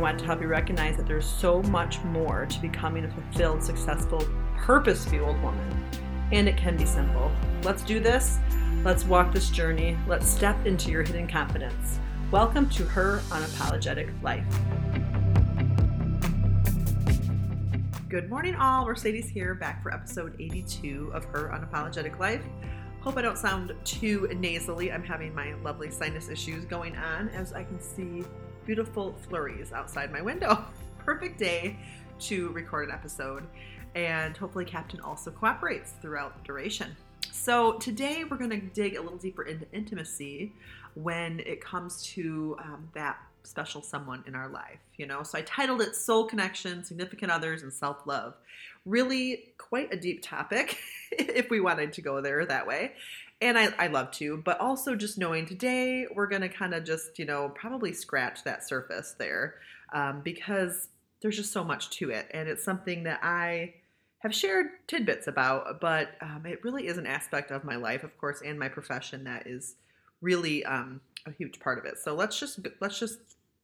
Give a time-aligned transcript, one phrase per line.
[0.00, 3.62] I want to help you recognize that there's so much more to becoming a fulfilled,
[3.62, 5.90] successful, purpose fueled woman.
[6.32, 7.30] And it can be simple.
[7.64, 8.38] Let's do this.
[8.82, 9.98] Let's walk this journey.
[10.08, 11.98] Let's step into your hidden confidence.
[12.30, 14.46] Welcome to Her Unapologetic Life.
[18.08, 18.86] Good morning, all.
[18.86, 22.42] Mercedes here, back for episode 82 of Her Unapologetic Life.
[23.02, 24.92] Hope I don't sound too nasally.
[24.92, 28.24] I'm having my lovely sinus issues going on as I can see
[28.70, 30.64] beautiful flurries outside my window.
[30.98, 31.76] Perfect day
[32.20, 33.42] to record an episode,
[33.96, 36.94] and hopefully, Captain also cooperates throughout the duration.
[37.32, 40.52] So, today we're going to dig a little deeper into intimacy
[40.94, 45.24] when it comes to um, that special someone in our life, you know?
[45.24, 48.34] So, I titled it Soul Connection, Significant Others, and Self Love.
[48.86, 50.78] Really quite a deep topic
[51.10, 52.92] if we wanted to go there that way.
[53.40, 56.84] And I, I love to, but also just knowing today we're going to kind of
[56.84, 59.54] just, you know, probably scratch that surface there
[59.94, 60.88] um, because
[61.22, 62.26] there's just so much to it.
[62.32, 63.74] And it's something that I
[64.18, 68.16] have shared tidbits about, but um, it really is an aspect of my life, of
[68.18, 69.76] course, and my profession that is
[70.20, 71.98] really um, a huge part of it.
[71.98, 73.18] So let's just let's just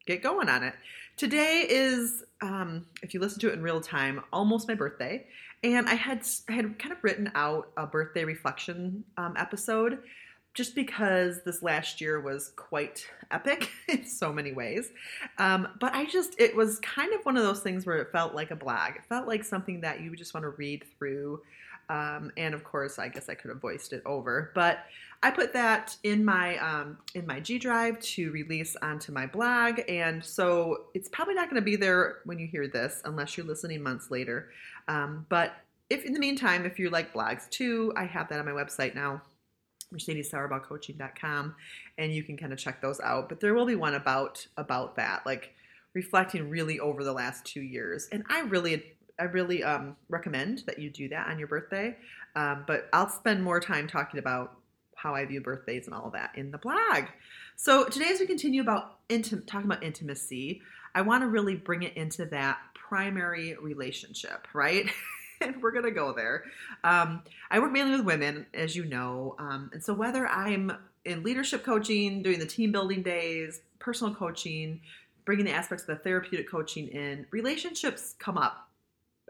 [0.06, 0.74] get going on it.
[1.16, 5.26] Today is, um, if you listen to it in real time, almost my birthday,
[5.74, 9.98] and I had I had kind of written out a birthday reflection um, episode
[10.56, 14.90] just because this last year was quite epic in so many ways.
[15.36, 18.34] Um, but I just, it was kind of one of those things where it felt
[18.34, 18.96] like a blog.
[18.96, 21.42] It felt like something that you would just want to read through.
[21.88, 24.80] Um, and of course, I guess I could have voiced it over, but
[25.22, 29.80] I put that in my um, in my G Drive to release onto my blog,
[29.88, 33.46] and so it's probably not going to be there when you hear this, unless you're
[33.46, 34.50] listening months later.
[34.88, 35.54] Um, but
[35.88, 38.94] if in the meantime, if you like blogs too, I have that on my website
[38.94, 39.22] now,
[39.94, 41.54] mercedessauerbachcoaching.com,
[41.98, 43.28] and you can kind of check those out.
[43.28, 45.54] But there will be one about about that, like
[45.94, 50.78] reflecting really over the last two years, and I really I really um, recommend that
[50.78, 51.96] you do that on your birthday.
[52.34, 54.58] Um, but I'll spend more time talking about
[54.94, 57.04] how I view birthdays and all that in the blog.
[57.56, 60.62] So today, as we continue about talking about intimacy,
[60.94, 64.90] I want to really bring it into that primary relationship, right?
[65.40, 66.44] and we're gonna go there.
[66.84, 70.72] Um, I work mainly with women, as you know, um, and so whether I'm
[71.04, 74.80] in leadership coaching, doing the team building days, personal coaching,
[75.24, 78.65] bringing the aspects of the therapeutic coaching in, relationships come up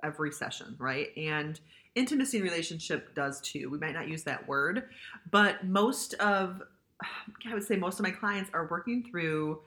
[0.06, 1.08] every session, right?
[1.16, 1.58] And
[1.94, 3.68] intimacy in relationship does too.
[3.70, 4.84] We might not use that word,
[5.30, 6.62] but most of,
[7.02, 9.60] I would say most of my clients are working through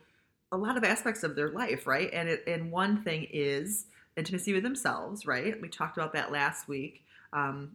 [0.51, 2.09] a lot of aspects of their life, right?
[2.13, 3.85] And it, and one thing is
[4.17, 5.59] intimacy with themselves, right?
[5.61, 7.03] We talked about that last week.
[7.33, 7.71] Um,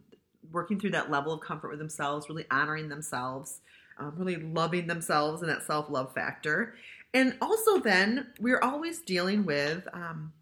[0.51, 3.61] working through that level of comfort with themselves, really honoring themselves,
[3.97, 6.75] um, really loving themselves and that self love factor.
[7.13, 10.33] And also, then we're always dealing with um,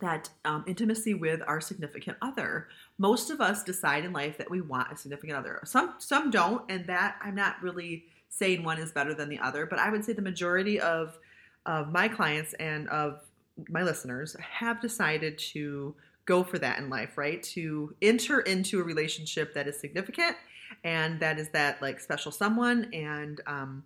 [0.00, 2.68] that um, intimacy with our significant other.
[2.98, 5.60] Most of us decide in life that we want a significant other.
[5.64, 9.66] Some some don't, and that I'm not really saying one is better than the other,
[9.66, 11.18] but I would say the majority of
[11.64, 13.20] of my clients and of
[13.68, 15.94] my listeners have decided to
[16.26, 17.42] go for that in life, right?
[17.42, 20.36] To enter into a relationship that is significant
[20.84, 22.92] and that is that like special someone.
[22.92, 23.84] And um,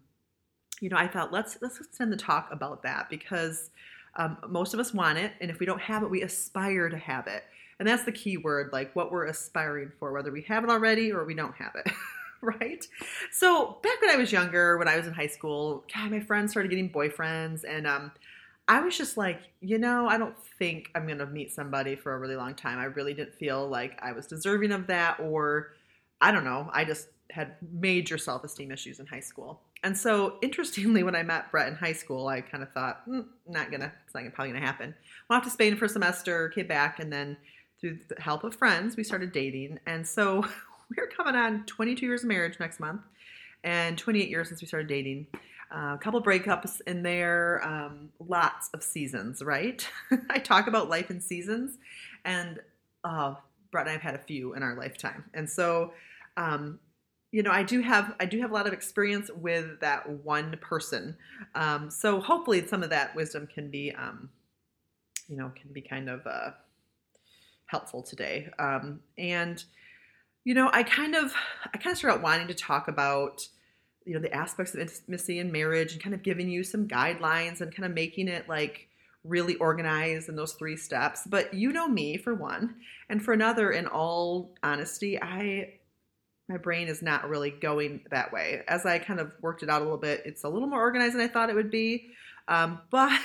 [0.80, 3.70] you know, I thought let's let's extend the talk about that because
[4.16, 6.98] um, most of us want it, and if we don't have it, we aspire to
[6.98, 7.44] have it.
[7.78, 11.12] And that's the key word, like what we're aspiring for, whether we have it already
[11.12, 11.90] or we don't have it.
[12.42, 12.86] right?
[13.32, 16.50] So back when I was younger, when I was in high school, God, my friends
[16.50, 18.12] started getting boyfriends, and um,
[18.68, 22.18] I was just like, you know, I don't think I'm gonna meet somebody for a
[22.18, 22.78] really long time.
[22.78, 25.72] I really didn't feel like I was deserving of that, or
[26.20, 26.70] I don't know.
[26.72, 29.60] I just had major self esteem issues in high school.
[29.82, 33.24] And so, interestingly, when I met Brett in high school, I kind of thought, mm,
[33.48, 34.94] not gonna, it's not gonna, probably gonna happen.
[35.28, 37.36] Went off to Spain for a semester, came back, and then
[37.80, 39.78] through the help of friends, we started dating.
[39.86, 40.44] And so,
[40.96, 43.00] we're coming on 22 years of marriage next month,
[43.64, 45.26] and 28 years since we started dating.
[45.72, 49.88] Uh, a couple breakups in there, um, lots of seasons, right?
[50.30, 51.78] I talk about life in seasons,
[52.24, 52.58] and
[53.04, 53.34] uh,
[53.70, 55.24] Brett and I have had a few in our lifetime.
[55.32, 55.92] And so,
[56.36, 56.80] um,
[57.32, 60.56] you know, I do have I do have a lot of experience with that one
[60.60, 61.16] person.
[61.54, 64.30] Um, so hopefully, some of that wisdom can be, um,
[65.28, 66.50] you know can be kind of uh,
[67.66, 68.50] helpful today.
[68.58, 69.62] Um, and
[70.44, 71.32] you know, I kind of
[71.72, 73.42] I kind of started out wanting to talk about
[74.04, 77.60] you know the aspects of intimacy in marriage and kind of giving you some guidelines
[77.60, 78.88] and kind of making it like
[79.22, 81.22] really organized in those three steps.
[81.26, 82.76] But you know me for one,
[83.08, 85.74] and for another, in all honesty, I
[86.50, 88.62] my brain is not really going that way.
[88.66, 91.14] As I kind of worked it out a little bit, it's a little more organized
[91.14, 92.10] than I thought it would be.
[92.48, 93.18] Um, but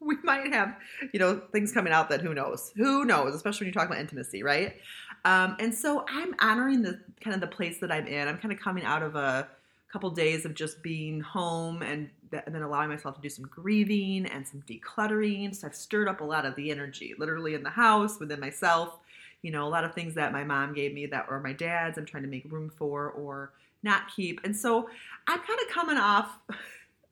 [0.00, 0.76] we might have,
[1.12, 2.72] you know, things coming out that who knows?
[2.76, 3.34] Who knows?
[3.34, 4.76] Especially when you talk about intimacy, right?
[5.24, 8.28] Um, and so I'm honoring the kind of the place that I'm in.
[8.28, 9.48] I'm kind of coming out of a
[9.92, 13.46] couple days of just being home and, th- and then allowing myself to do some
[13.46, 15.52] grieving and some decluttering.
[15.56, 19.00] So I've stirred up a lot of the energy, literally in the house, within myself.
[19.42, 21.98] You know, a lot of things that my mom gave me that were my dad's,
[21.98, 23.52] I'm trying to make room for or
[23.82, 24.40] not keep.
[24.44, 24.88] And so
[25.26, 26.38] I'm kind of coming off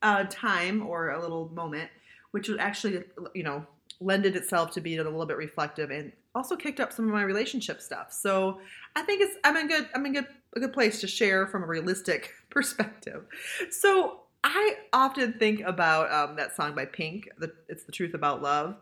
[0.01, 1.89] a time or a little moment,
[2.31, 3.03] which actually,
[3.33, 3.65] you know,
[3.99, 7.23] lended itself to being a little bit reflective and also kicked up some of my
[7.23, 8.11] relationship stuff.
[8.11, 8.59] So
[8.95, 11.63] I think it's I'm in good I'm in good a good place to share from
[11.63, 13.25] a realistic perspective.
[13.71, 17.29] So I often think about um, that song by Pink.
[17.37, 18.75] The, it's the truth about love.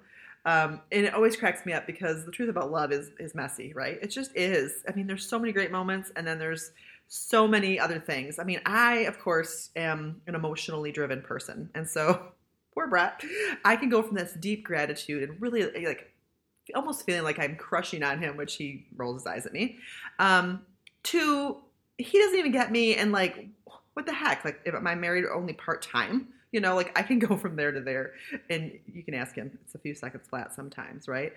[0.46, 3.74] Um, and it always cracks me up because the truth about love is is messy,
[3.74, 3.98] right?
[4.02, 4.84] It just is.
[4.88, 6.72] I mean, there's so many great moments, and then there's
[7.08, 8.40] so many other things.
[8.40, 12.28] I mean, I of course am an emotionally driven person, and so
[12.74, 13.22] poor Brett,
[13.64, 16.12] I can go from this deep gratitude and really like
[16.76, 19.80] almost feeling like I'm crushing on him, which he rolls his eyes at me,
[20.20, 20.62] um,
[21.04, 21.58] to
[21.98, 23.50] he doesn't even get me, and like
[23.96, 24.46] what the heck?
[24.46, 27.72] Like, if I'm married only part time, you know, like I can go from there
[27.72, 28.14] to there,
[28.50, 29.58] and you can ask him.
[29.64, 31.34] It's a few seconds flat sometimes, right?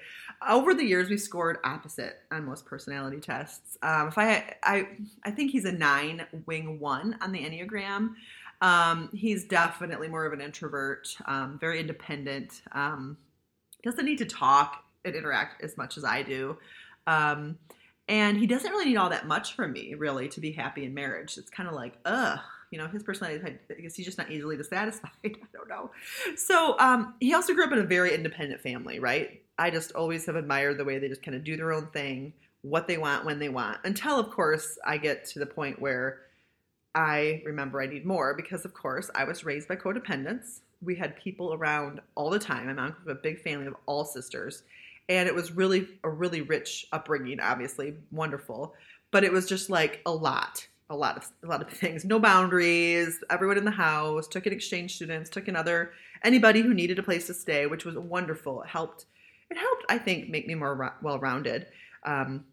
[0.49, 3.79] Over the years, we scored opposite on most personality tests.
[3.83, 4.89] Um, if I, I,
[5.25, 8.15] I think he's a nine wing one on the enneagram.
[8.61, 12.63] Um, he's definitely more of an introvert, um, very independent.
[12.73, 13.17] Um,
[13.85, 16.59] doesn't need to talk and interact as much as I do.
[17.07, 17.59] Um,
[18.09, 20.95] and he doesn't really need all that much from me, really, to be happy in
[20.95, 21.39] marriage.
[21.39, 22.39] It's kind of like, ugh,
[22.71, 25.11] you know, his personality, I guess he's just not easily dissatisfied.
[25.25, 25.91] I don't know.
[26.37, 29.43] So um, he also grew up in a very independent family, right?
[29.59, 32.33] I just always have admired the way they just kind of do their own thing,
[32.63, 36.21] what they want, when they want, until, of course, I get to the point where
[36.95, 40.61] I remember I need more because, of course, I was raised by codependents.
[40.83, 42.75] We had people around all the time.
[42.77, 44.63] Was a big family of all sisters
[45.09, 48.75] and it was really a really rich upbringing obviously wonderful
[49.11, 52.05] but it was just like a lot a lot of a lot of things.
[52.05, 55.93] No boundaries everyone in the house took in exchange students took in other
[56.23, 58.63] anybody who needed a place to stay which was wonderful.
[58.63, 59.07] It helped
[59.51, 61.67] it helped i think make me more well rounded
[62.05, 62.45] um,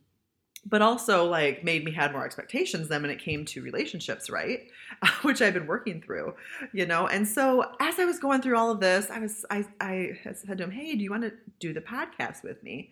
[0.65, 4.67] but also like made me had more expectations then when it came to relationships right?
[5.21, 6.33] Which i've been working through
[6.73, 7.07] you know?
[7.07, 10.57] And so as i was going through all of this i was i, I said
[10.57, 12.91] to him hey do you want to do the podcast with me?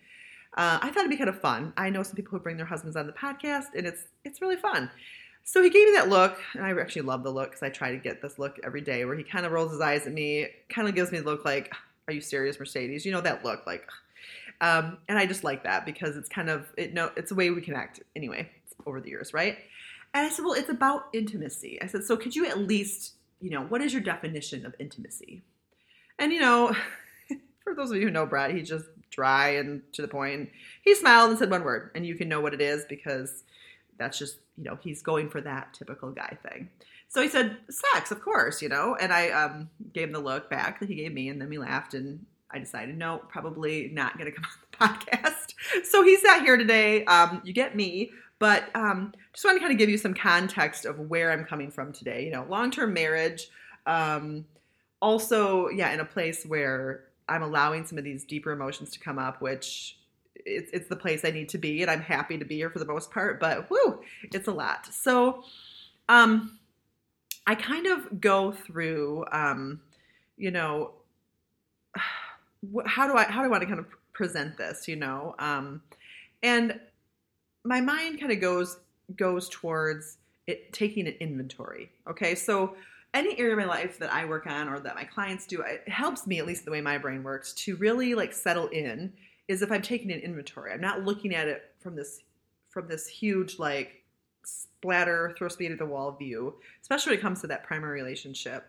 [0.56, 1.74] Uh, i thought it'd be kind of fun.
[1.78, 4.58] I know some people who bring their husbands on the podcast and it's it's really
[4.58, 4.90] fun
[5.44, 7.92] so he gave me that look and i actually love the look because i try
[7.92, 10.48] to get this look every day where he kind of rolls his eyes at me
[10.70, 11.74] kind of gives me the look like
[12.08, 13.88] are you serious mercedes you know that look like
[14.62, 17.50] um, and I just like that because it's kind of it no it's a way
[17.50, 18.50] we connect anyway
[18.86, 19.58] over the years, right?
[20.14, 21.82] And I said, well, it's about intimacy.
[21.82, 25.44] I said, so could you at least, you know, what is your definition of intimacy?
[26.18, 26.76] And you know,
[27.64, 30.50] for those of you who know Brad, he's just dry and to the point.
[30.82, 33.44] He smiled and said one word, and you can know what it is because
[34.04, 36.70] that's just, you know, he's going for that typical guy thing.
[37.08, 40.50] So he said, sex, of course, you know, and I um, gave him the look
[40.50, 44.18] back that he gave me, and then we laughed and I decided, no, probably not
[44.18, 44.46] going to come
[44.80, 45.54] on the podcast.
[45.86, 47.04] So he's not here today.
[47.06, 50.86] Um, you get me, but um, just want to kind of give you some context
[50.86, 52.26] of where I'm coming from today.
[52.26, 53.50] You know, long term marriage.
[53.86, 54.46] Um,
[55.02, 59.18] also, yeah, in a place where I'm allowing some of these deeper emotions to come
[59.18, 59.98] up, which
[60.46, 62.80] it's, it's the place I need to be, and I'm happy to be here for
[62.80, 63.40] the most part.
[63.40, 64.88] But whoo, it's a lot.
[64.92, 65.44] So,
[66.10, 66.60] um,
[67.46, 69.82] I kind of go through, um,
[70.38, 70.92] you know
[72.86, 75.36] how do I how do I want to kind of present this, you know?
[75.40, 75.82] Um,
[76.42, 76.80] and
[77.64, 78.78] my mind kind of goes
[79.16, 81.92] goes towards it taking an inventory.
[82.10, 82.76] Okay, so
[83.14, 85.88] any area of my life that I work on or that my clients do, it
[85.88, 89.14] helps me at least the way my brain works to really like settle in.
[89.48, 92.22] Is if I'm taking an inventory, I'm not looking at it from this
[92.70, 94.04] from this huge like
[94.44, 98.66] splatter, throw speed at the wall view, especially when it comes to that primary relationship.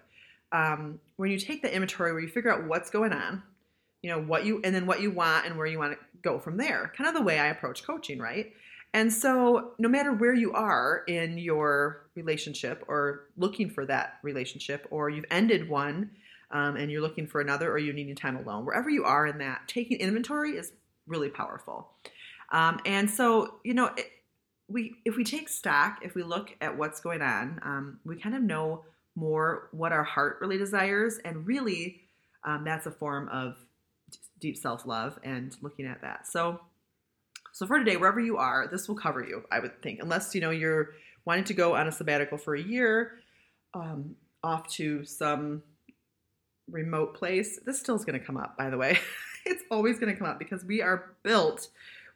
[0.53, 3.43] Um, when you take the inventory where you figure out what's going on,
[4.05, 6.39] you know what you and then what you want and where you want to go
[6.39, 8.53] from there kind of the way i approach coaching right
[8.93, 14.87] and so no matter where you are in your relationship or looking for that relationship
[14.91, 16.11] or you've ended one
[16.55, 18.65] um, and you're looking for another or you need time alone.
[18.65, 20.73] Wherever you are in that, taking inventory is
[21.07, 21.91] really powerful.
[22.53, 24.11] Um, and so, you know, it,
[24.69, 28.35] we if we take stock, if we look at what's going on, um, we kind
[28.35, 28.85] of know
[29.17, 32.01] more what our heart really desires, and really,
[32.45, 33.57] um, that's a form of
[34.41, 36.27] deep self love and looking at that.
[36.27, 36.61] So,
[37.53, 40.41] so for today, wherever you are, this will cover you, I would think, unless you
[40.41, 40.91] know you're
[41.25, 43.19] wanting to go on a sabbatical for a year,
[43.75, 45.63] um, off to some
[46.71, 47.59] remote place.
[47.65, 48.99] This still is going to come up, by the way.
[49.47, 51.69] it's always going to come up because we are built,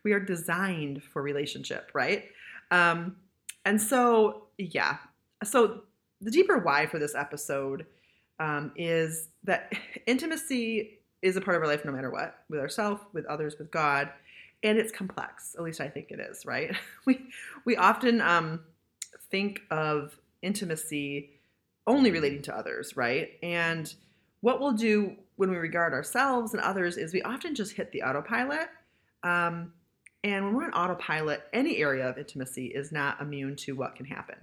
[0.05, 2.25] we are designed for relationship, right?
[2.71, 3.17] Um,
[3.65, 4.99] and so, yeah.
[5.45, 5.83] So
[6.21, 7.87] the deeper why for this episode
[8.41, 9.73] um, is that
[10.07, 13.71] intimacy is a part of our life no matter what, with ourselves, with others, with
[13.71, 14.11] God,
[14.63, 15.55] and it's complex.
[15.57, 16.75] At least I think it is, right?
[17.07, 17.27] We
[17.65, 18.61] we often um,
[19.31, 21.31] think of intimacy
[21.87, 23.31] only relating to others, right?
[23.43, 23.93] And
[24.41, 28.03] what we'll do when we regard ourselves and others is we often just hit the
[28.03, 28.69] autopilot.
[29.23, 29.73] Um,
[30.25, 34.07] and when we're on autopilot, any area of intimacy is not immune to what can
[34.07, 34.37] happen.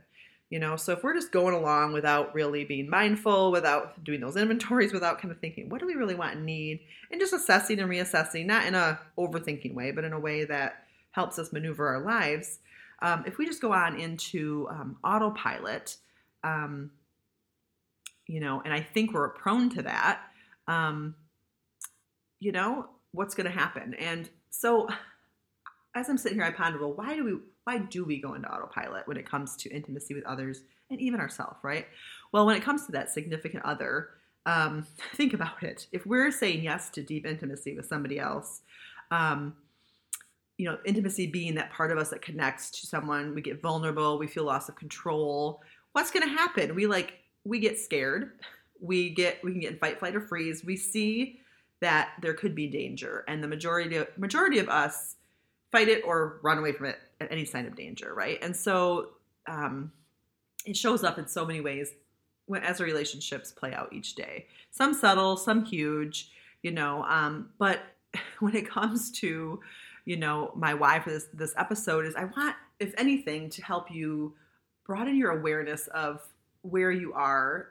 [0.50, 4.38] You know, so if we're just going along without really being mindful, without doing those
[4.38, 7.80] inventories, without kind of thinking, what do we really want and need, and just assessing
[7.80, 11.88] and reassessing, not in a overthinking way, but in a way that helps us maneuver
[11.88, 12.60] our lives.
[13.02, 15.98] Um, if we just go on into um, autopilot,
[16.44, 16.92] um,
[18.28, 20.22] you know, and I think we're prone to that,
[20.68, 21.16] um,
[22.40, 23.94] you know, what's going to happen?
[23.96, 24.88] And so
[25.96, 28.52] as I'm sitting here, I ponder, well, why do we, why do we go into
[28.52, 31.88] autopilot when it comes to intimacy with others and even ourselves, right?
[32.32, 34.10] Well, when it comes to that significant other,
[34.46, 35.88] um, think about it.
[35.92, 38.62] If we're saying yes to deep intimacy with somebody else,
[39.12, 39.56] um,
[40.58, 44.18] you know, intimacy being that part of us that connects to someone, we get vulnerable,
[44.18, 45.62] we feel loss of control.
[45.92, 46.76] What's going to happen?
[46.76, 47.16] We like
[47.46, 48.32] we get scared.
[48.82, 50.66] We get we can get in fight, flight, or freeze.
[50.66, 51.40] We see
[51.80, 55.16] that there could be danger, and the majority of, majority of us
[55.72, 58.40] fight it or run away from it at any sign of danger, right?
[58.42, 59.10] And so
[59.48, 59.92] um,
[60.66, 61.94] it shows up in so many ways
[62.46, 64.48] when, as our relationships play out each day.
[64.72, 66.32] Some subtle, some huge,
[66.64, 67.04] you know.
[67.04, 67.82] Um, but
[68.40, 69.60] when it comes to
[70.06, 73.92] you know my why for this this episode is I want, if anything, to help
[73.92, 74.34] you
[74.86, 76.22] broaden your awareness of
[76.70, 77.70] where you are.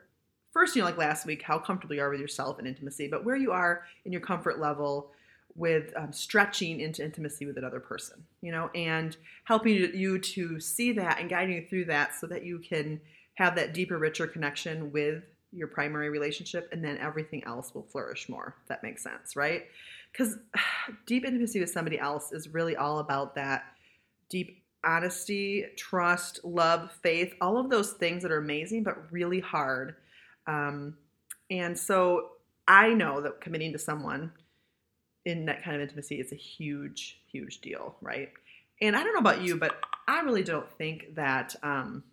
[0.53, 3.25] First you know like last week how comfortable you are with yourself and intimacy but
[3.25, 5.11] where you are in your comfort level
[5.57, 10.93] with um, stretching into intimacy with another person you know and helping you to see
[10.93, 13.01] that and guiding you through that so that you can
[13.35, 15.25] have that deeper richer connection with
[15.55, 19.65] your primary relationship and then everything else will flourish more that makes sense right?
[20.13, 20.37] Because
[21.07, 23.65] deep intimacy with somebody else is really all about that
[24.29, 29.97] deep honesty, trust, love, faith, all of those things that are amazing, but really hard.
[30.47, 30.97] Um,
[31.51, 32.31] and so
[32.67, 34.33] I know that committing to someone
[35.25, 38.31] in that kind of intimacy is a huge, huge deal, right?
[38.81, 39.77] And I don't know about you, but
[40.07, 41.55] I really don't think that.
[41.63, 42.05] Um,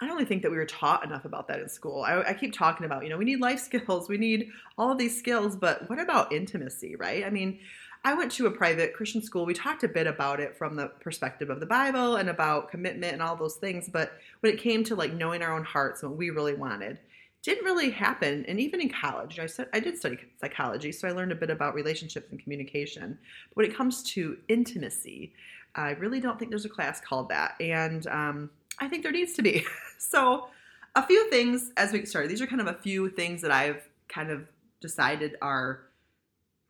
[0.00, 2.02] I don't really think that we were taught enough about that in school.
[2.02, 4.98] I, I, keep talking about, you know, we need life skills, we need all of
[4.98, 7.24] these skills, but what about intimacy, right?
[7.24, 7.58] I mean,
[8.04, 9.44] I went to a private Christian school.
[9.44, 13.12] We talked a bit about it from the perspective of the Bible and about commitment
[13.12, 13.88] and all those things.
[13.92, 16.98] But when it came to like knowing our own hearts and what we really wanted,
[17.42, 18.44] didn't really happen.
[18.46, 21.50] And even in college, I said I did study psychology, so I learned a bit
[21.50, 23.18] about relationships and communication.
[23.48, 25.32] But when it comes to intimacy,
[25.74, 28.50] I really don't think there's a class called that, and um,
[28.80, 29.64] I think there needs to be.
[29.98, 30.48] so,
[30.96, 32.30] a few things as we started.
[32.30, 34.46] These are kind of a few things that I've kind of
[34.80, 35.82] decided are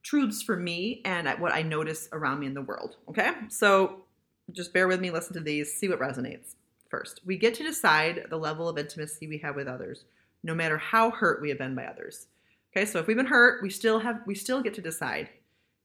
[0.09, 2.97] truths for me and what I notice around me in the world.
[3.11, 4.05] Okay, so
[4.53, 6.55] just bear with me, listen to these, see what resonates.
[6.89, 10.05] First, we get to decide the level of intimacy we have with others,
[10.43, 12.29] no matter how hurt we have been by others.
[12.73, 15.29] Okay, so if we've been hurt, we still have we still get to decide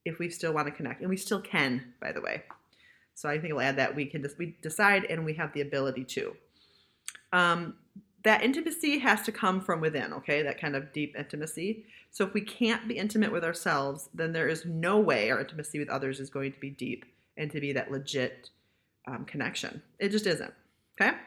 [0.06, 2.44] if we still want to connect, and we still can, by the way.
[3.16, 5.62] So I think I'll add that we can just we decide and we have the
[5.62, 6.34] ability to.
[7.34, 7.76] Um,
[8.24, 10.42] that intimacy has to come from within, okay?
[10.44, 11.86] That kind of deep intimacy.
[12.12, 15.80] So if we can't be intimate with ourselves, then there is no way our intimacy
[15.80, 17.06] with others is going to be deep
[17.38, 18.50] and to be that legit
[19.08, 19.82] um, connection.
[20.00, 20.54] It just isn't,
[21.00, 21.18] okay?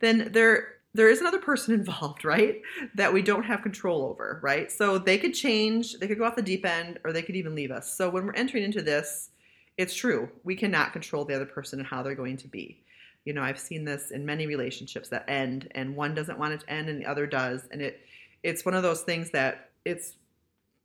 [0.00, 2.60] Then there there is another person involved, right?
[2.94, 4.70] That we don't have control over, right?
[4.70, 7.54] So they could change, they could go off the deep end, or they could even
[7.54, 7.96] leave us.
[7.96, 9.30] So when we're entering into this,
[9.78, 10.28] it's true.
[10.44, 12.82] We cannot control the other person and how they're going to be.
[13.24, 16.60] You know, I've seen this in many relationships that end and one doesn't want it
[16.60, 17.62] to end and the other does.
[17.70, 18.00] And it
[18.42, 20.14] it's one of those things that it's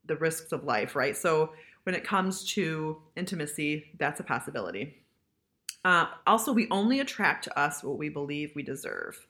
[0.06, 1.18] the risks of life, right?
[1.18, 1.54] So
[1.84, 4.98] when it comes to intimacy, that's a possibility.
[5.84, 9.26] Uh, also, we only attract to us what we believe we deserve.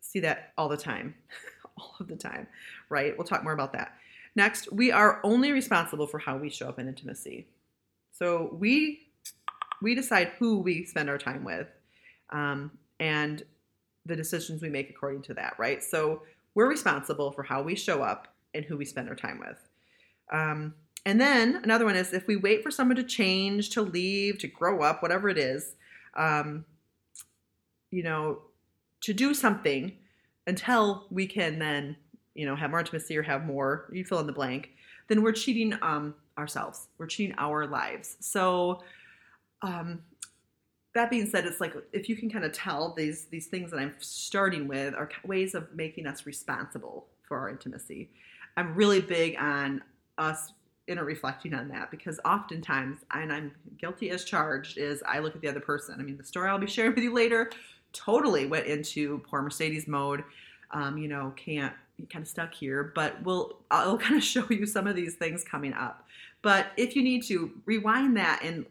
[0.00, 1.14] See that all the time.
[1.78, 2.46] all of the time,
[2.88, 3.16] right?
[3.16, 3.94] We'll talk more about that.
[4.36, 7.46] Next, we are only responsible for how we show up in intimacy.
[8.12, 9.00] So we
[9.82, 11.68] we decide who we spend our time with,
[12.34, 13.42] um, and
[14.04, 15.82] the decisions we make according to that, right?
[15.82, 16.22] So
[16.54, 19.58] we're responsible for how we show up and who we spend our time with.
[20.30, 20.74] Um,
[21.06, 24.48] and then another one is if we wait for someone to change, to leave, to
[24.48, 25.76] grow up, whatever it is,
[26.16, 26.64] um,
[27.90, 28.42] you know,
[29.02, 29.92] to do something
[30.46, 31.96] until we can then,
[32.34, 34.70] you know, have more intimacy or have more, you fill in the blank,
[35.08, 36.88] then we're cheating um, ourselves.
[36.98, 38.16] We're cheating our lives.
[38.20, 38.82] So,
[39.62, 40.02] um,
[40.94, 43.78] that being said, it's like if you can kind of tell these these things that
[43.78, 48.10] I'm starting with are ways of making us responsible for our intimacy.
[48.56, 49.82] I'm really big on
[50.18, 50.52] us
[50.86, 55.40] inner reflecting on that because oftentimes, and I'm guilty as charged, is I look at
[55.40, 55.96] the other person.
[55.98, 57.50] I mean, the story I'll be sharing with you later
[57.92, 60.22] totally went into poor Mercedes mode.
[60.70, 61.74] Um, you know, can't
[62.10, 65.42] kind of stuck here, but we'll I'll kind of show you some of these things
[65.42, 66.06] coming up.
[66.42, 68.66] But if you need to rewind that and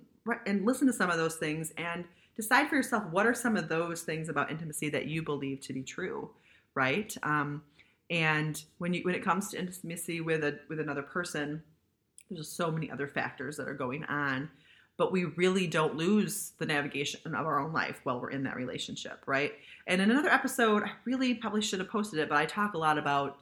[0.45, 3.69] and listen to some of those things and decide for yourself what are some of
[3.69, 6.29] those things about intimacy that you believe to be true,
[6.75, 7.15] right?
[7.23, 7.63] Um,
[8.09, 11.63] and when you when it comes to intimacy with a with another person,
[12.29, 14.49] there's so many other factors that are going on,
[14.97, 18.55] but we really don't lose the navigation of our own life while we're in that
[18.55, 19.53] relationship, right?
[19.87, 22.77] And in another episode, I really probably should have posted it, but I talk a
[22.77, 23.39] lot about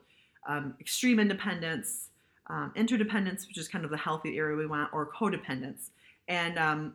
[0.48, 2.10] um, extreme independence,
[2.48, 5.90] um, interdependence, which is kind of the healthy area we want, or codependence
[6.28, 6.94] and um,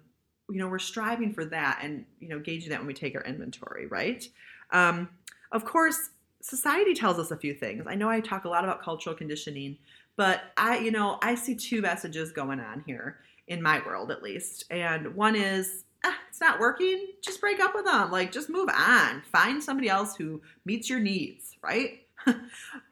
[0.50, 3.23] you know we're striving for that and you know gauging that when we take our
[3.23, 4.28] inventory right?
[4.71, 5.09] Um,
[5.52, 7.85] of course society tells us a few things.
[7.88, 9.78] I know i talk a lot about cultural conditioning
[10.16, 13.18] but i you know i see two messages going on here
[13.49, 14.64] in my world at least.
[14.71, 17.06] And one is ah, it's not working.
[17.23, 19.23] Just break up with them like just move on.
[19.33, 22.02] Find somebody else who meets your needs right?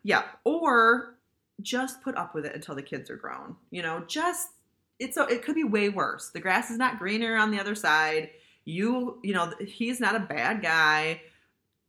[0.03, 0.25] Yeah.
[0.45, 1.17] Or
[1.63, 3.57] just put up with it until the kids are grown.
[3.71, 4.51] You know just
[4.99, 6.31] it's so it could be way worse.
[6.31, 8.31] The grass is not greener on the other side.
[8.65, 11.21] You, you know, he's not a bad guy.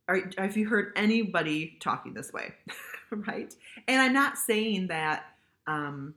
[0.08, 2.52] Are, have you heard anybody talking this way?
[3.10, 3.54] right?
[3.88, 5.24] And I'm not saying that
[5.66, 6.14] um,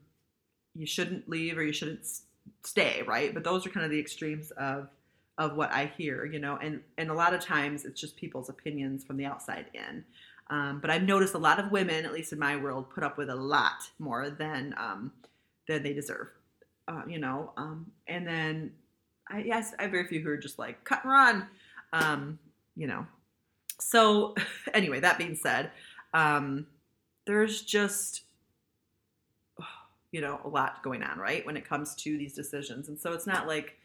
[0.74, 2.06] you shouldn't leave or you shouldn't
[2.64, 3.32] stay, right?
[3.32, 4.88] But those are kind of the extremes of
[5.38, 8.50] of what I hear, you know, and and a lot of times it's just people's
[8.50, 10.04] opinions from the outside in.
[10.50, 13.16] Um, but I've noticed a lot of women, at least in my world, put up
[13.16, 15.12] with a lot more than um,
[15.66, 16.28] than they deserve
[16.90, 18.72] uh, you know, um, and then
[19.28, 21.48] I yes, I have very few who are just like cut and run,
[21.92, 22.38] um,
[22.76, 23.06] you know.
[23.78, 24.34] So
[24.74, 25.70] anyway, that being said,
[26.12, 26.66] um,
[27.26, 28.22] there's just
[30.12, 33.12] you know a lot going on, right, when it comes to these decisions, and so
[33.12, 33.76] it's not like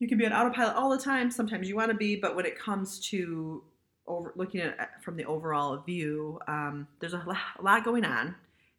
[0.00, 1.30] you can be on autopilot all the time.
[1.30, 3.62] Sometimes you want to be, but when it comes to
[4.08, 7.24] over looking at from the overall view, um, there's a
[7.60, 8.34] lot going on.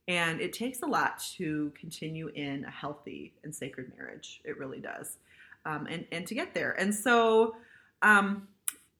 [0.08, 4.42] And it takes a lot to continue in a healthy and sacred marriage.
[4.44, 5.18] It really does.
[5.66, 6.72] Um, and, and to get there.
[6.78, 7.56] And so
[8.02, 8.48] um,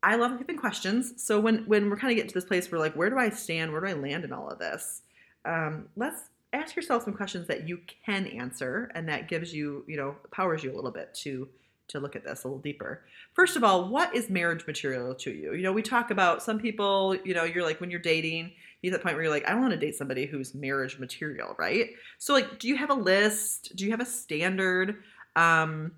[0.02, 1.14] I love giving questions.
[1.18, 3.30] So when, when we're kind of getting to this place where like, where do I
[3.30, 3.72] stand?
[3.72, 5.02] Where do I land in all of this?
[5.44, 6.22] Um, let's
[6.54, 10.64] ask yourself some questions that you can answer and that gives you, you know, powers
[10.64, 11.50] you a little bit to
[11.90, 13.04] to look at this a little deeper.
[13.34, 15.54] First of all, what is marriage material to you?
[15.54, 18.54] You know, we talk about some people, you know, you're like when you're dating,
[18.84, 21.90] you that point where you're like, I want to date somebody who's marriage material, right?
[22.20, 23.76] So like, do you have a list?
[23.76, 24.98] Do you have a standard?
[25.36, 25.94] Um,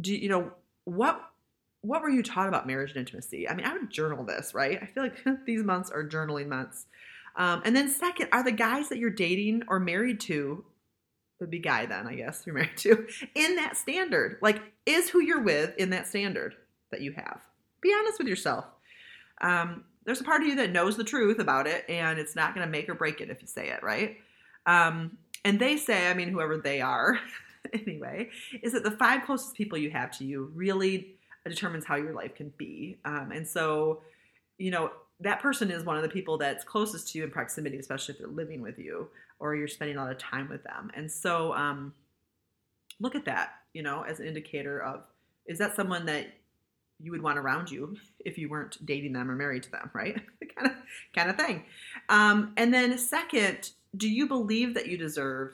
[0.00, 0.52] do you, you know
[0.84, 1.20] what
[1.82, 3.48] what were you taught about marriage and intimacy?
[3.48, 4.78] I mean, I would journal this, right?
[4.82, 6.86] I feel like these months are journaling months.
[7.36, 10.64] Um, and then second, are the guys that you're dating or married to
[11.40, 14.36] would be guy then, I guess, you're married to, in that standard.
[14.42, 16.54] Like, is who you're with in that standard
[16.90, 17.40] that you have?
[17.80, 18.66] Be honest with yourself.
[19.40, 22.54] Um, there's a part of you that knows the truth about it, and it's not
[22.54, 24.16] going to make or break it if you say it, right?
[24.66, 27.18] Um, and they say, I mean, whoever they are,
[27.72, 28.30] anyway,
[28.62, 32.34] is that the five closest people you have to you really determines how your life
[32.34, 32.98] can be.
[33.04, 34.02] Um, and so,
[34.58, 37.78] you know, that person is one of the people that's closest to you in proximity,
[37.78, 39.08] especially if they're living with you
[39.38, 40.90] or you're spending a lot of time with them.
[40.94, 41.94] And so, um,
[43.00, 45.02] look at that, you know, as an indicator of
[45.46, 46.26] is that someone that
[47.02, 50.20] you would want around you if you weren't dating them or married to them, right?
[50.56, 50.72] kind of
[51.14, 51.64] kind of thing.
[52.08, 55.52] Um, and then second, do you believe that you deserve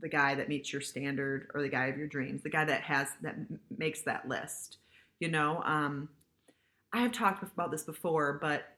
[0.00, 2.82] the guy that meets your standard or the guy of your dreams, the guy that
[2.82, 3.36] has that
[3.76, 4.78] makes that list?
[5.20, 6.08] You know, um,
[6.92, 8.68] I have talked about this before, but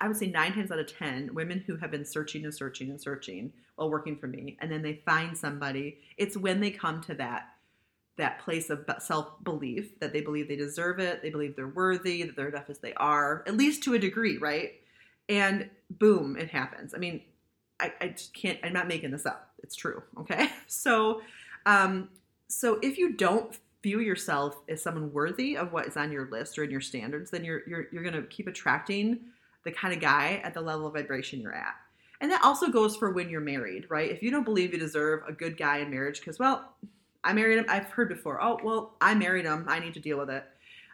[0.00, 2.90] I would say nine times out of 10, women who have been searching and searching
[2.90, 7.00] and searching while working for me, and then they find somebody, it's when they come
[7.02, 7.50] to that
[8.18, 12.22] that place of self belief that they believe they deserve it, they believe they're worthy,
[12.22, 14.72] that they're enough as they are, at least to a degree, right?
[15.28, 16.94] and boom, it happens.
[16.94, 17.22] I mean,
[17.80, 18.58] I, I just can't.
[18.62, 19.52] I'm not making this up.
[19.62, 20.02] It's true.
[20.20, 21.22] Okay, so
[21.66, 22.08] um,
[22.48, 26.58] so if you don't view yourself as someone worthy of what is on your list
[26.58, 29.20] or in your standards, then you're you're you're gonna keep attracting
[29.64, 31.74] the kind of guy at the level of vibration you're at.
[32.20, 34.10] And that also goes for when you're married, right?
[34.10, 36.72] If you don't believe you deserve a good guy in marriage, because well,
[37.24, 37.66] I married him.
[37.68, 38.42] I've heard before.
[38.42, 39.64] Oh well, I married him.
[39.68, 40.44] I need to deal with it.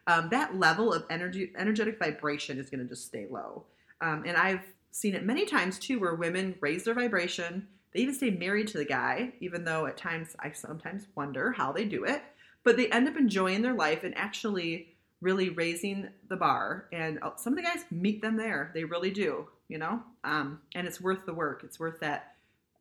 [0.07, 3.65] Um, that level of energy, energetic vibration is going to just stay low.
[4.01, 7.67] Um, and I've seen it many times too, where women raise their vibration.
[7.93, 11.73] They even stay married to the guy, even though at times I sometimes wonder how
[11.73, 12.23] they do it.
[12.65, 16.87] But they end up enjoying their life and actually really raising the bar.
[16.93, 18.71] And uh, some of the guys meet them there.
[18.75, 20.03] They really do, you know?
[20.23, 21.63] Um, and it's worth the work.
[21.65, 22.35] It's worth that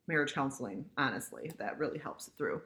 [0.06, 1.52] marriage counseling, honestly.
[1.58, 2.60] That really helps it through.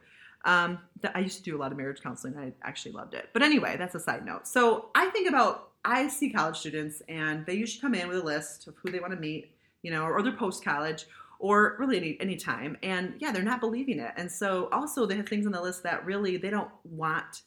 [0.44, 0.78] Um,
[1.14, 2.36] I used to do a lot of marriage counseling.
[2.36, 3.30] I actually loved it.
[3.32, 4.46] But anyway, that's a side note.
[4.46, 8.24] So I think about, I see college students and they usually come in with a
[8.24, 11.06] list of who they want to meet, you know, or they're post college
[11.38, 12.76] or really any, any time.
[12.82, 14.12] And yeah, they're not believing it.
[14.16, 17.42] And so also they have things on the list that really they don't want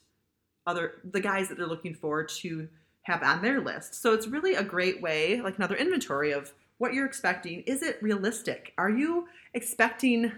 [0.66, 2.68] other, the guys that they're looking for to
[3.02, 4.00] have on their list.
[4.00, 7.60] So it's really a great way, like another inventory of what you're expecting.
[7.62, 8.72] Is it realistic?
[8.78, 10.32] Are you expecting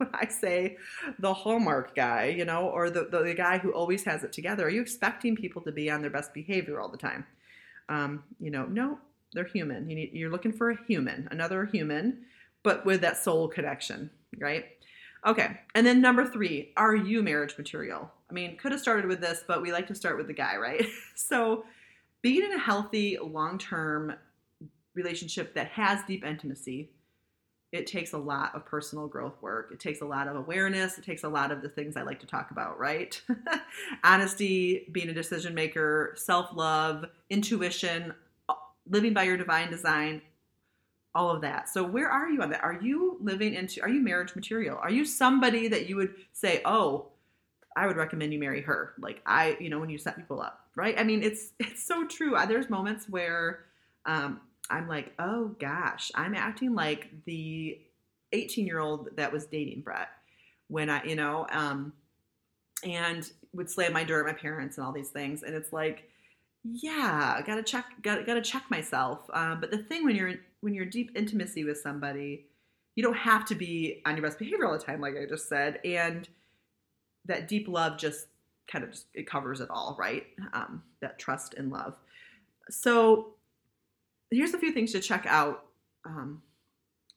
[0.14, 0.76] I say
[1.18, 4.66] the Hallmark guy, you know, or the, the, the, guy who always has it together?
[4.66, 7.26] Are you expecting people to be on their best behavior all the time?
[7.88, 8.98] Um, you know, no,
[9.32, 9.88] they're human.
[9.88, 12.24] You need, you're looking for a human, another human,
[12.62, 14.66] but with that soul connection, right?
[15.26, 15.60] Okay.
[15.74, 18.10] And then number three, are you marriage material?
[18.28, 20.56] I mean, could have started with this, but we like to start with the guy,
[20.56, 20.84] right?
[21.14, 21.64] so
[22.22, 24.14] being in a healthy, long term
[24.94, 26.90] relationship that has deep intimacy
[27.74, 29.70] it takes a lot of personal growth work.
[29.72, 30.96] It takes a lot of awareness.
[30.96, 33.20] It takes a lot of the things I like to talk about, right?
[34.04, 38.14] Honesty, being a decision maker, self love, intuition,
[38.88, 40.22] living by your divine design,
[41.16, 41.68] all of that.
[41.68, 42.62] So, where are you on that?
[42.62, 44.78] Are you living into, are you marriage material?
[44.78, 47.06] Are you somebody that you would say, oh,
[47.76, 48.94] I would recommend you marry her?
[49.00, 50.94] Like, I, you know, when you set people up, right?
[50.96, 52.36] I mean, it's, it's so true.
[52.46, 53.64] There's moments where,
[54.06, 57.78] um, I'm like, oh gosh, I'm acting like the
[58.32, 60.08] 18 year old that was dating Brett
[60.68, 61.92] when I, you know, um,
[62.82, 65.42] and would slam my door at my parents and all these things.
[65.42, 66.08] And it's like,
[66.64, 69.20] yeah, gotta check, gotta, gotta check myself.
[69.32, 72.46] Um, but the thing when you're, when you're deep intimacy with somebody,
[72.96, 75.48] you don't have to be on your best behavior all the time, like I just
[75.48, 75.80] said.
[75.84, 76.28] And
[77.26, 78.26] that deep love just
[78.66, 80.24] kind of just, it covers it all, right?
[80.52, 81.94] Um, that trust and love.
[82.70, 83.34] So
[84.36, 85.66] here's a few things to check out
[86.04, 86.42] um,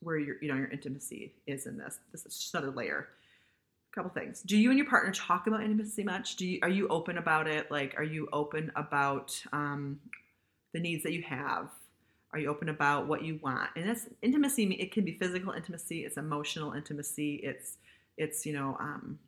[0.02, 2.00] where your you know your intimacy is in this.
[2.12, 3.10] This is just another layer.
[3.92, 4.42] A couple things.
[4.42, 6.36] Do you and your partner talk about intimacy much?
[6.36, 7.72] Do you are you open about it?
[7.72, 10.00] Like, are you open about um,
[10.74, 11.70] the needs that you have?
[12.34, 13.70] Are you open about what you want?
[13.76, 14.66] And that's intimacy.
[14.74, 16.04] It can be physical intimacy.
[16.06, 17.36] It's emotional intimacy.
[17.36, 17.78] It's
[18.18, 19.20] it's you know um,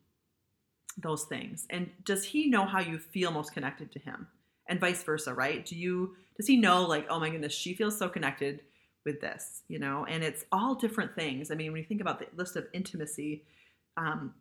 [0.97, 1.65] those things.
[1.69, 4.27] And does he know how you feel most connected to him?
[4.69, 5.65] And vice versa, right?
[5.65, 8.61] Do you does he know like oh my goodness she feels so connected
[9.05, 10.05] with this you know?
[10.05, 11.51] And it's all different things.
[11.51, 13.43] I mean when you think about the list of intimacy
[13.97, 14.33] um,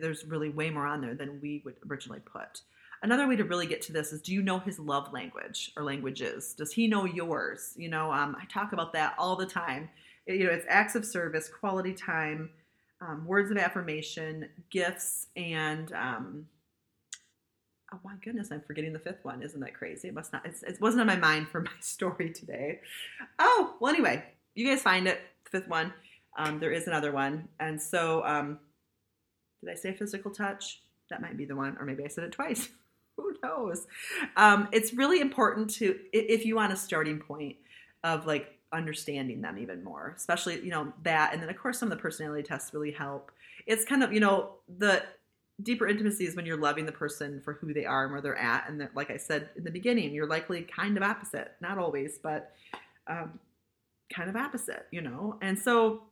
[0.00, 2.62] there's really way more on there than we would originally put.
[3.02, 5.84] Another way to really get to this is do you know his love language or
[5.84, 6.54] languages?
[6.54, 7.74] Does he know yours?
[7.76, 9.90] You know um, i talk about that all the time.
[10.26, 12.50] You know it's acts of service quality time
[13.00, 16.46] um, words of affirmation gifts and um,
[17.94, 19.42] oh my goodness, I'm forgetting the fifth one.
[19.42, 20.08] Isn't that crazy?
[20.08, 22.80] It must not, it wasn't on my mind for my story today.
[23.38, 25.92] Oh, well, anyway, you guys find it, the fifth one.
[26.36, 27.48] Um, there is another one.
[27.60, 28.58] And so, um,
[29.62, 30.82] did I say physical touch?
[31.10, 32.68] That might be the one, or maybe I said it twice.
[33.16, 33.86] Who knows?
[34.36, 37.56] Um, it's really important to, if you want a starting point
[38.02, 41.32] of like understanding them even more, especially, you know, that.
[41.32, 43.30] And then, of course, some of the personality tests really help.
[43.66, 45.04] It's kind of, you know, the
[45.62, 48.38] deeper intimacy is when you're loving the person for who they are and where they're
[48.38, 48.68] at.
[48.68, 52.52] And like I said in the beginning, you're likely kind of opposite, not always, but
[53.06, 53.38] um,
[54.12, 55.38] kind of opposite, you know?
[55.42, 56.02] And so,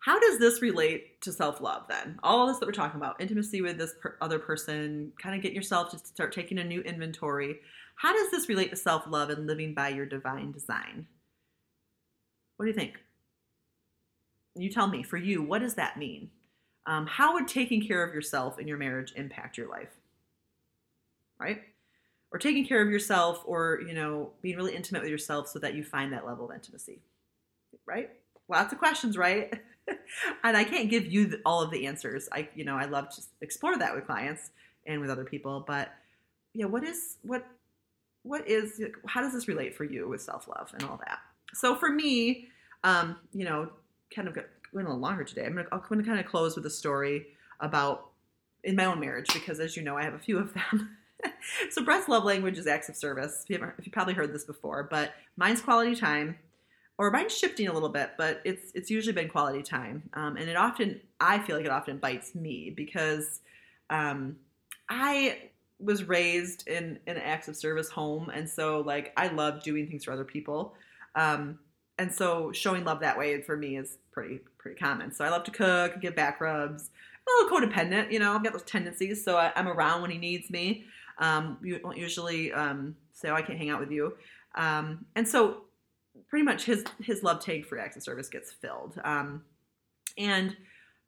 [0.00, 2.18] how does this relate to self love then?
[2.22, 5.52] All this that we're talking about, intimacy with this per- other person, kind of get
[5.52, 7.56] yourself to start taking a new inventory.
[7.96, 11.06] How does this relate to self love and living by your divine design?
[12.56, 12.98] What do you think?
[14.54, 16.30] You tell me, for you, what does that mean?
[16.88, 19.94] Um, how would taking care of yourself in your marriage impact your life?
[21.38, 21.60] Right?
[22.32, 25.74] Or taking care of yourself or, you know, being really intimate with yourself so that
[25.74, 27.00] you find that level of intimacy.
[27.86, 28.10] Right?
[28.48, 29.52] Lots of questions, right?
[30.42, 32.28] and I can't give you all of the answers.
[32.32, 34.50] I, you know, I love to explore that with clients
[34.86, 35.90] and with other people, but
[36.54, 37.46] yeah, what is what
[38.22, 41.18] what is how does this relate for you with self-love and all that?
[41.54, 42.48] so for me,
[42.84, 43.70] um, you know,
[44.14, 44.38] kind of
[44.72, 45.44] going a little longer today.
[45.44, 47.26] I'm gonna, I'm gonna kind of close with a story
[47.60, 48.10] about
[48.64, 50.96] in my own marriage because, as you know, I have a few of them.
[51.70, 53.44] so Brett's love language is acts of service.
[53.48, 56.38] If you, you probably heard this before, but mine's quality time,
[56.98, 60.48] or mine's shifting a little bit, but it's it's usually been quality time, um, and
[60.48, 63.40] it often I feel like it often bites me because
[63.90, 64.36] um,
[64.88, 65.50] I
[65.80, 70.04] was raised in an acts of service home, and so like I love doing things
[70.04, 70.74] for other people.
[71.14, 71.58] Um,
[71.98, 75.12] and so showing love that way for me is pretty pretty common.
[75.12, 76.90] So I love to cook, give back rubs.
[77.26, 78.32] I'm a little codependent, you know.
[78.32, 80.84] I've got those tendencies, so I, am around when he needs me.
[81.18, 84.14] Um, you don't usually um, say, "Oh, I can't hang out with you,"
[84.54, 85.62] um, and so
[86.28, 88.98] pretty much his his love tank for acts of service gets filled.
[89.04, 89.42] Um,
[90.16, 90.56] and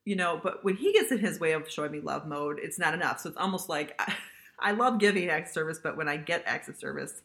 [0.04, 2.78] you know, but when he gets in his way of showing me love mode, it's
[2.78, 3.20] not enough.
[3.20, 4.14] So it's almost like I,
[4.62, 7.22] I love giving acts of service, but when I get acts of service,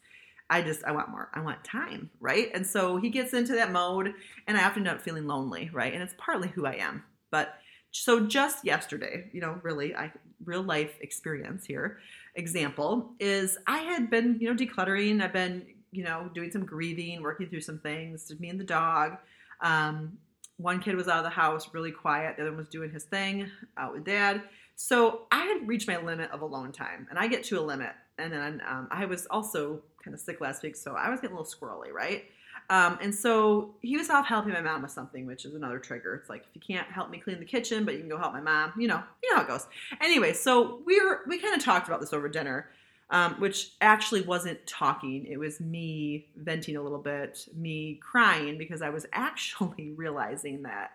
[0.50, 1.30] I just I want more.
[1.34, 2.50] I want time, right?
[2.54, 4.14] And so he gets into that mode
[4.48, 5.94] and I often end up feeling lonely, right?
[5.94, 7.04] And it's partly who I am.
[7.32, 7.56] But
[7.92, 10.12] so just yesterday, you know, really I
[10.44, 11.98] real life experience here
[12.36, 15.22] example is I had been, you know, decluttering.
[15.24, 19.18] I've been, you know, doing some grieving, working through some things, me and the dog.
[19.62, 20.18] Um,
[20.58, 22.36] one kid was out of the house, really quiet.
[22.36, 24.44] The other one was doing his thing out with dad.
[24.76, 27.92] So I had reached my limit of alone time, and I get to a limit.
[28.18, 31.36] And then um, I was also kind of sick last week, so I was getting
[31.36, 32.26] a little squirrely, right?
[32.70, 36.16] Um, and so he was off helping my mom with something, which is another trigger.
[36.16, 38.34] It's like if you can't help me clean the kitchen, but you can go help
[38.34, 39.68] my mom, you know, you know how it goes.
[40.02, 42.70] Anyway, so we were we kind of talked about this over dinner,
[43.12, 45.26] um, which actually wasn't talking.
[45.26, 50.92] It was me venting a little bit, me crying because I was actually realizing that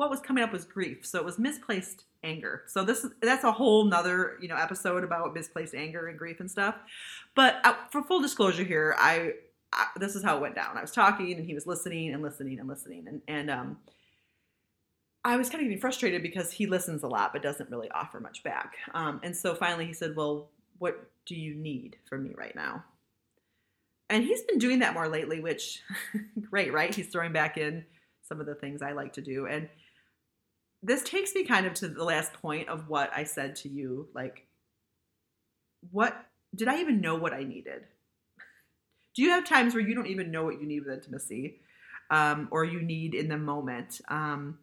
[0.00, 1.04] what was coming up was grief.
[1.04, 2.62] So it was misplaced anger.
[2.66, 6.50] So this that's a whole nother you know episode about misplaced anger and grief and
[6.50, 6.74] stuff.
[7.34, 9.34] But uh, for full disclosure here, I,
[9.74, 10.78] I, this is how it went down.
[10.78, 13.78] I was talking and he was listening and listening and listening and and um.
[15.22, 18.20] I was kind of getting frustrated because he listens a lot but doesn't really offer
[18.20, 18.76] much back.
[18.94, 22.84] Um, and so finally he said, "Well, what do you need from me right now?"
[24.08, 25.82] And he's been doing that more lately, which
[26.50, 26.94] great, right?
[26.94, 27.84] He's throwing back in
[28.26, 29.46] some of the things I like to do.
[29.46, 29.68] And
[30.82, 34.08] this takes me kind of to the last point of what I said to you.
[34.14, 34.46] Like,
[35.90, 37.84] what did I even know what I needed?
[39.14, 41.60] Do you have times where you don't even know what you need with intimacy
[42.10, 44.00] um, or you need in the moment?
[44.08, 44.58] Um,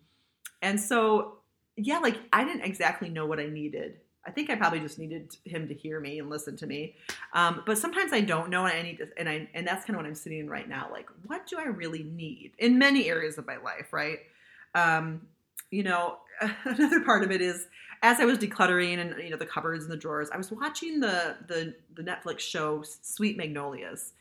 [0.62, 1.40] and so,
[1.76, 3.98] yeah, like I didn't exactly know what I needed.
[4.26, 6.96] I think I probably just needed him to hear me and listen to me.
[7.34, 9.96] Um, but sometimes I don't know, and I need to, and I, and that's kind
[9.96, 10.90] of what I'm sitting in right now.
[10.92, 14.20] Like, what do I really need in many areas of my life, right?
[14.76, 15.22] Um,
[15.72, 16.18] you know,
[16.66, 17.68] another part of it is
[18.04, 21.00] as I was decluttering and you know the cupboards and the drawers, I was watching
[21.00, 24.14] the the the Netflix show Sweet Magnolias.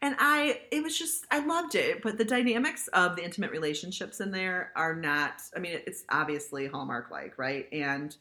[0.00, 4.20] And I it was just I loved it, but the dynamics of the intimate relationships
[4.20, 7.66] in there are not I mean it's obviously Hallmark like, right?
[7.72, 8.16] And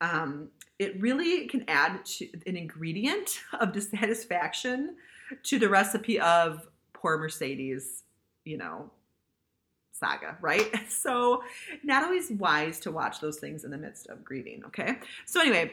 [0.00, 4.96] um it really can add to an ingredient of dissatisfaction
[5.44, 8.02] to the recipe of poor Mercedes,
[8.44, 8.90] you know,
[10.00, 10.74] saga, right?
[10.88, 11.42] So,
[11.84, 14.98] not always wise to watch those things in the midst of grieving, okay?
[15.24, 15.72] So, anyway,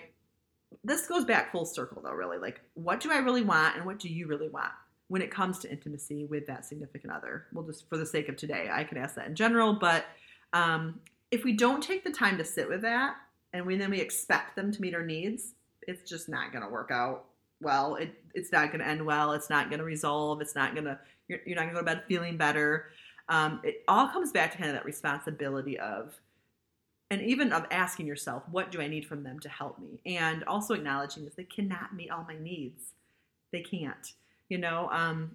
[0.83, 2.37] this goes back full circle though, really.
[2.37, 4.71] Like, what do I really want and what do you really want
[5.07, 7.45] when it comes to intimacy with that significant other?
[7.53, 10.05] Well, just for the sake of today, I can ask that in general, but
[10.53, 10.99] um,
[11.31, 13.15] if we don't take the time to sit with that
[13.53, 15.53] and we then we expect them to meet our needs,
[15.87, 17.25] it's just not going to work out
[17.61, 17.95] well.
[17.95, 19.33] It, it's not going to end well.
[19.33, 20.41] It's not going to resolve.
[20.41, 22.87] It's not going to, you're, you're not going to go to bed feeling better
[23.29, 26.19] um, it all comes back to kind of that responsibility of
[27.09, 30.01] and even of asking yourself what do i need from them to help me?
[30.05, 32.93] And also acknowledging that they cannot meet all my needs.
[33.51, 34.13] They can't
[34.49, 35.31] you know um,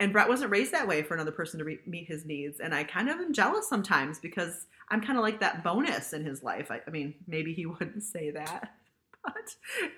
[0.00, 2.60] and brett wasn't raised that way for another person to re- meet his needs.
[2.60, 6.24] And i kind of am jealous sometimes because i'm kind of like that bonus in
[6.24, 6.70] his life.
[6.70, 8.74] I, I mean maybe he wouldn't say that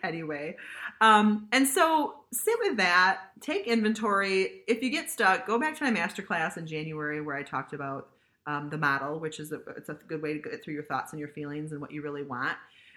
[0.03, 0.57] anyway,
[1.01, 4.63] um, and so sit with that, take inventory.
[4.67, 8.09] If you get stuck, go back to my masterclass in January where I talked about
[8.47, 11.13] um, the model, which is a, it's a good way to get through your thoughts
[11.13, 12.57] and your feelings and what you really want.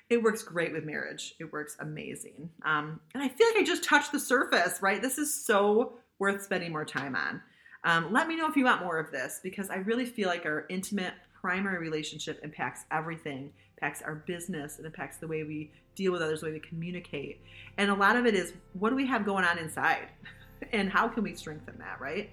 [0.09, 1.35] It works great with marriage.
[1.39, 2.49] It works amazing.
[2.63, 5.01] Um, and I feel like I just touched the surface, right?
[5.01, 7.41] This is so worth spending more time on.
[7.83, 10.45] Um, let me know if you want more of this because I really feel like
[10.45, 16.11] our intimate primary relationship impacts everything impacts our business, it impacts the way we deal
[16.11, 17.39] with others, the way we communicate.
[17.77, 20.09] And a lot of it is what do we have going on inside?
[20.71, 22.29] and how can we strengthen that, right?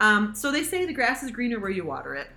[0.00, 2.28] Um, so they say the grass is greener where you water it.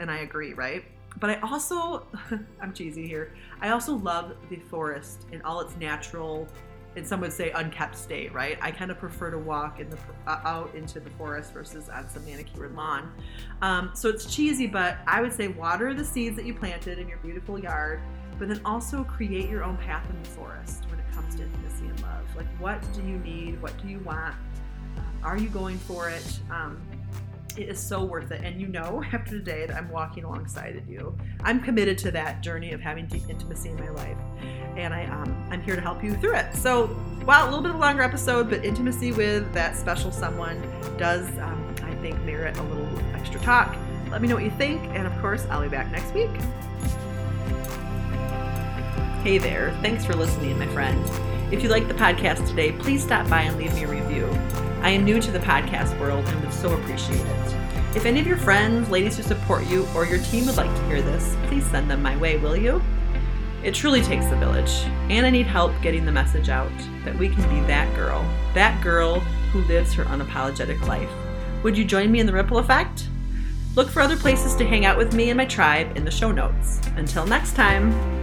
[0.00, 0.84] And I agree, right?
[1.18, 2.06] But I also,
[2.60, 6.48] I'm cheesy here, I also love the forest and all its natural
[6.96, 8.58] and some would say unkept state, right?
[8.60, 12.08] I kind of prefer to walk in the uh, out into the forest versus on
[12.08, 13.12] some manicured lawn.
[13.62, 17.08] Um, so it's cheesy, but I would say water the seeds that you planted in
[17.08, 18.00] your beautiful yard,
[18.38, 21.86] but then also create your own path in the forest when it comes to intimacy
[21.86, 22.24] and love.
[22.36, 23.62] Like, what do you need?
[23.62, 24.34] What do you want?
[25.22, 26.40] Are you going for it?
[26.50, 26.80] Um,
[27.60, 28.42] it is so worth it.
[28.42, 31.16] And you know, after today, that I'm walking alongside of you.
[31.42, 34.16] I'm committed to that journey of having deep intimacy in my life,
[34.76, 36.54] and I um, I'm here to help you through it.
[36.54, 36.96] So,
[37.26, 40.60] wow, a little bit of a longer episode, but intimacy with that special someone
[40.96, 43.76] does, um, I think, merit a little extra talk.
[44.10, 46.30] Let me know what you think, and of course, I'll be back next week.
[49.22, 51.04] Hey there, thanks for listening, my friend.
[51.52, 54.29] If you like the podcast today, please stop by and leave me a review.
[54.82, 57.56] I am new to the podcast world and would so appreciate it.
[57.94, 60.86] If any of your friends, ladies who support you, or your team would like to
[60.86, 62.80] hear this, please send them my way, will you?
[63.62, 64.70] It truly takes a village,
[65.10, 66.72] and I need help getting the message out
[67.04, 69.20] that we can be that girl, that girl
[69.52, 71.10] who lives her unapologetic life.
[71.62, 73.08] Would you join me in the ripple effect?
[73.76, 76.32] Look for other places to hang out with me and my tribe in the show
[76.32, 76.80] notes.
[76.96, 78.19] Until next time.